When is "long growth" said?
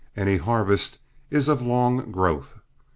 1.61-2.57